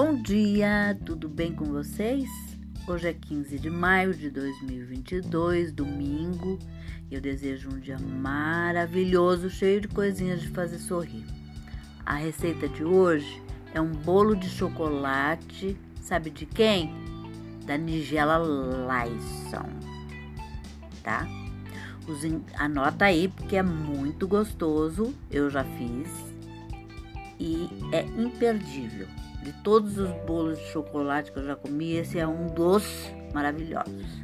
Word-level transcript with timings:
Bom 0.00 0.14
dia, 0.14 0.96
tudo 1.04 1.28
bem 1.28 1.52
com 1.52 1.64
vocês? 1.64 2.30
Hoje 2.86 3.08
é 3.08 3.12
15 3.12 3.58
de 3.58 3.68
maio 3.68 4.14
de 4.14 4.30
2022, 4.30 5.72
domingo, 5.72 6.56
e 7.10 7.16
eu 7.16 7.20
desejo 7.20 7.68
um 7.68 7.80
dia 7.80 7.98
maravilhoso, 7.98 9.50
cheio 9.50 9.80
de 9.80 9.88
coisinhas 9.88 10.40
de 10.40 10.50
fazer 10.50 10.78
sorrir. 10.78 11.26
A 12.06 12.14
receita 12.14 12.68
de 12.68 12.84
hoje 12.84 13.42
é 13.74 13.80
um 13.80 13.90
bolo 13.90 14.36
de 14.36 14.48
chocolate, 14.48 15.76
sabe 16.00 16.30
de 16.30 16.46
quem? 16.46 16.94
Da 17.66 17.76
Nigella 17.76 18.38
Lyson, 18.38 19.68
tá? 21.02 21.26
Anota 22.54 23.06
aí 23.06 23.26
porque 23.26 23.56
é 23.56 23.64
muito 23.64 24.28
gostoso, 24.28 25.12
eu 25.28 25.50
já 25.50 25.64
fiz 25.64 26.08
e 27.40 27.68
é 27.90 28.02
imperdível. 28.02 29.08
De 29.48 29.54
todos 29.62 29.96
os 29.96 30.10
bolos 30.26 30.58
de 30.58 30.66
chocolate 30.66 31.32
que 31.32 31.38
eu 31.38 31.44
já 31.46 31.56
comi, 31.56 31.96
esse 31.96 32.18
é 32.18 32.28
um 32.28 32.48
dos 32.48 32.84
maravilhosos. 33.32 34.22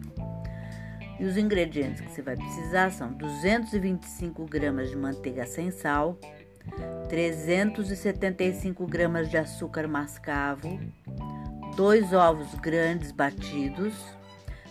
E 1.19 1.25
os 1.25 1.39
ingredientes 1.39 2.03
que 2.03 2.13
você 2.13 2.21
vai 2.21 2.37
precisar 2.37 2.91
são 2.91 3.11
225 3.11 4.45
gramas 4.45 4.91
de 4.91 4.97
manteiga 4.97 5.47
sem 5.47 5.71
sal, 5.71 6.19
375 7.09 8.87
gramas 8.87 9.31
de 9.31 9.39
açúcar 9.39 9.89
mascavo, 9.89 10.79
dois 11.75 12.13
ovos 12.13 12.55
grandes 12.57 13.11
batidos, 13.11 13.95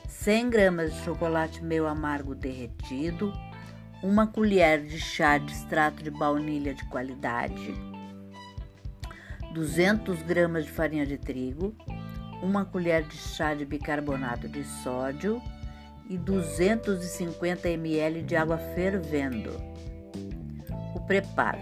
100 0.07 0.51
gramas 0.51 0.93
de 0.93 0.99
chocolate 0.99 1.63
meio 1.63 1.87
amargo 1.87 2.35
derretido, 2.35 3.33
uma 4.03 4.27
colher 4.27 4.83
de 4.83 4.99
chá 4.99 5.39
de 5.39 5.51
extrato 5.51 6.03
de 6.03 6.11
baunilha 6.11 6.75
de 6.75 6.85
qualidade, 6.89 7.73
200 9.53 10.21
gramas 10.23 10.65
de 10.65 10.71
farinha 10.71 11.05
de 11.05 11.17
trigo, 11.17 11.75
uma 12.41 12.65
colher 12.65 13.03
de 13.03 13.15
chá 13.15 13.53
de 13.53 13.65
bicarbonato 13.65 14.47
de 14.47 14.63
sódio 14.63 15.41
e 16.09 16.17
250 16.17 17.69
ml 17.69 18.23
de 18.23 18.35
água 18.35 18.57
fervendo. 18.57 19.51
O 20.95 20.99
preparo: 21.01 21.59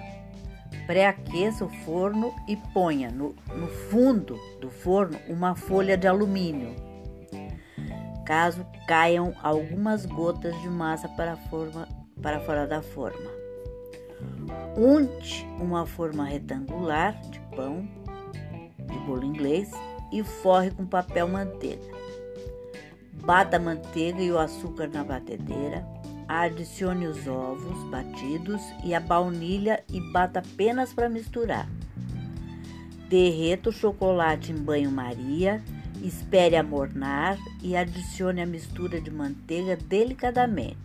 pré-aqueça 0.87 1.65
o 1.65 1.69
forno 1.83 2.33
e 2.47 2.55
ponha 2.55 3.11
no, 3.11 3.35
no 3.53 3.67
fundo 3.67 4.39
do 4.59 4.69
forno 4.69 5.19
uma 5.27 5.55
folha 5.55 5.97
de 5.97 6.07
alumínio. 6.07 6.75
Caso 8.25 8.65
caiam 8.87 9.33
algumas 9.43 10.05
gotas 10.05 10.59
de 10.61 10.69
massa 10.69 11.09
para, 11.09 11.35
forma, 11.35 11.87
para 12.21 12.39
fora 12.39 12.65
da 12.65 12.81
forma. 12.81 13.29
Unte 14.77 15.45
uma 15.59 15.85
forma 15.85 16.23
retangular 16.23 17.19
de 17.29 17.40
pão 17.55 17.87
de 18.79 18.97
bolo 19.05 19.23
inglês 19.23 19.69
e 20.11 20.23
forre 20.23 20.71
com 20.71 20.85
papel 20.85 21.27
manteiga. 21.27 21.81
Bata 23.23 23.57
a 23.57 23.59
manteiga 23.59 24.21
e 24.21 24.31
o 24.31 24.39
açúcar 24.39 24.87
na 24.87 25.03
batedeira. 25.03 25.85
Adicione 26.27 27.07
os 27.07 27.27
ovos 27.27 27.83
batidos 27.89 28.61
e 28.83 28.95
a 28.95 28.99
baunilha 28.99 29.83
e 29.91 29.99
bata 30.11 30.39
apenas 30.39 30.93
para 30.93 31.09
misturar. 31.09 31.67
Derreta 33.09 33.69
o 33.69 33.73
chocolate 33.73 34.51
em 34.51 34.55
banho-maria, 34.55 35.61
espere 36.01 36.55
amornar 36.55 37.37
e 37.61 37.75
adicione 37.75 38.41
a 38.41 38.45
mistura 38.45 39.01
de 39.01 39.11
manteiga 39.11 39.75
delicadamente. 39.75 40.77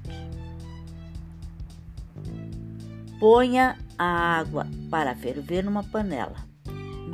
Ponha 3.18 3.78
a 3.96 4.04
água 4.38 4.66
para 4.90 5.14
ferver 5.14 5.64
numa 5.64 5.82
panela. 5.84 6.45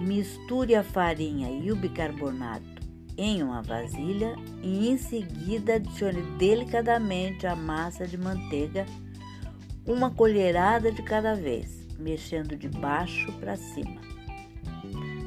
Misture 0.02 0.74
a 0.74 0.82
farinha 0.82 1.48
e 1.48 1.70
o 1.70 1.76
bicarbonato 1.76 2.82
em 3.16 3.40
uma 3.40 3.62
vasilha 3.62 4.34
e 4.60 4.88
em 4.88 4.96
seguida 4.96 5.76
adicione 5.76 6.22
delicadamente 6.38 7.46
a 7.46 7.54
massa 7.54 8.04
de 8.04 8.18
manteiga, 8.18 8.84
uma 9.86 10.10
colherada 10.10 10.90
de 10.90 11.02
cada 11.04 11.36
vez, 11.36 11.86
mexendo 12.00 12.56
de 12.56 12.68
baixo 12.68 13.32
para 13.34 13.56
cima, 13.56 14.00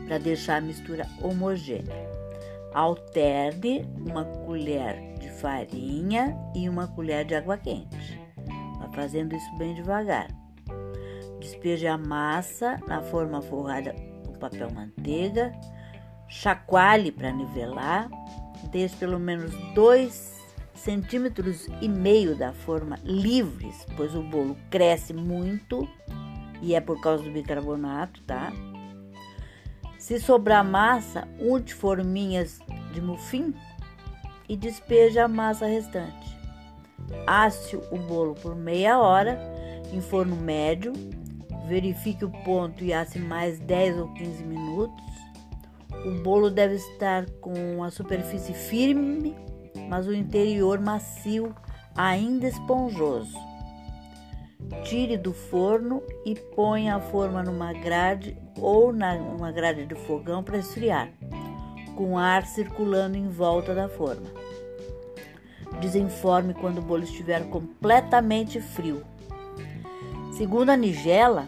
para 0.05 0.17
deixar 0.17 0.57
a 0.57 0.61
mistura 0.61 1.07
homogênea. 1.21 2.13
Alterne 2.73 3.87
uma 4.05 4.25
colher 4.25 5.15
de 5.19 5.29
farinha 5.29 6.37
e 6.53 6.67
uma 6.67 6.85
colher 6.87 7.23
de 7.23 7.33
água 7.33 7.57
quente. 7.57 8.19
Vá 8.77 8.89
fazendo 8.89 9.33
isso 9.33 9.57
bem 9.57 9.73
devagar. 9.73 10.27
Despeje 11.39 11.87
a 11.87 11.97
massa 11.97 12.77
na 12.85 13.01
forma 13.01 13.41
forrada 13.41 13.95
papel 14.35 14.71
manteiga, 14.71 15.51
chacoalhe 16.27 17.11
para 17.11 17.31
nivelar, 17.31 18.09
deixe 18.71 18.95
pelo 18.95 19.19
menos 19.19 19.51
2 19.73 20.35
centímetros 20.73 21.67
e 21.81 21.87
meio 21.87 22.35
da 22.35 22.53
forma 22.53 22.97
livres, 23.03 23.85
pois 23.95 24.13
o 24.13 24.21
bolo 24.21 24.55
cresce 24.69 25.13
muito 25.13 25.87
e 26.61 26.75
é 26.75 26.81
por 26.81 26.99
causa 27.01 27.23
do 27.23 27.31
bicarbonato, 27.31 28.21
tá? 28.23 28.51
Se 29.97 30.19
sobrar 30.19 30.63
massa, 30.63 31.27
unte 31.39 31.73
forminhas 31.73 32.59
de 32.93 33.01
muffin 33.01 33.53
e 34.47 34.55
despeje 34.55 35.19
a 35.19 35.27
massa 35.27 35.65
restante. 35.65 36.35
Asse 37.25 37.75
o 37.75 37.97
bolo 37.97 38.35
por 38.35 38.55
meia 38.55 38.99
hora 38.99 39.39
em 39.91 40.01
forno 40.01 40.35
médio 40.35 40.93
Verifique 41.67 42.23
o 42.23 42.29
ponto 42.29 42.83
e 42.83 42.93
asse 42.93 43.17
mais 43.17 43.59
10 43.59 43.99
ou 43.99 44.13
15 44.13 44.43
minutos. 44.43 45.03
O 46.05 46.21
bolo 46.21 46.51
deve 46.51 46.75
estar 46.75 47.25
com 47.41 47.83
a 47.83 47.89
superfície 47.89 48.53
firme, 48.53 49.35
mas 49.89 50.07
o 50.07 50.13
interior 50.13 50.79
macio, 50.79 51.55
ainda 51.95 52.47
esponjoso. 52.47 53.35
Tire 54.83 55.17
do 55.17 55.33
forno 55.33 56.03
e 56.25 56.35
ponha 56.35 56.95
a 56.95 56.99
forma 56.99 57.41
numa 57.41 57.73
grade 57.73 58.37
ou 58.59 58.93
numa 58.93 59.51
grade 59.51 59.85
de 59.85 59.95
fogão 59.95 60.43
para 60.43 60.57
esfriar, 60.57 61.09
com 61.95 62.17
ar 62.17 62.45
circulando 62.45 63.17
em 63.17 63.27
volta 63.27 63.73
da 63.73 63.89
forma. 63.89 64.27
Desenforme 65.79 66.53
quando 66.53 66.77
o 66.77 66.81
bolo 66.81 67.03
estiver 67.03 67.49
completamente 67.49 68.61
frio. 68.61 69.03
Segundo 70.37 70.69
a 70.69 70.75
Nigella, 70.75 71.47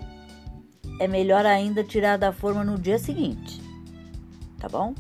é 1.00 1.08
melhor 1.08 1.46
ainda 1.46 1.84
tirar 1.84 2.18
da 2.18 2.32
forma 2.32 2.64
no 2.64 2.80
dia 2.80 2.98
seguinte, 2.98 3.62
tá 4.58 4.70
bom? 4.70 4.96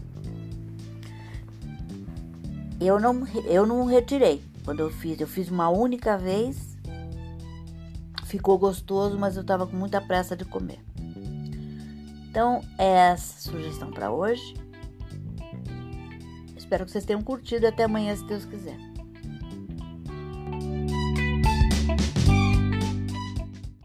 Eu 2.81 3.00
não, 3.00 3.26
eu 3.46 3.66
não 3.66 3.86
retirei 3.86 4.44
quando 4.66 4.81
eu 4.81 4.92
fiz. 4.92 5.20
Eu 5.22 5.28
fiz 5.28 5.50
uma 5.50 5.70
única 5.70 6.18
vez, 6.18 6.78
ficou 8.26 8.58
gostoso, 8.58 9.18
mas 9.18 9.38
eu 9.38 9.44
tava 9.44 9.66
com 9.66 9.78
muita 9.78 10.02
pressa 10.02 10.36
de 10.36 10.44
comer. 10.44 10.80
Então, 12.30 12.62
é 12.78 13.12
essa 13.12 13.40
sugestão 13.40 13.90
para 13.90 14.12
hoje. 14.12 14.53
Espero 16.58 16.86
que 16.86 16.92
vocês 16.92 17.06
tenham 17.06 17.24
curtido. 17.24 17.66
Até 17.66 17.86
amanhã, 17.86 18.14
se 18.16 18.26
Deus 18.26 18.44
quiser. 18.44 18.78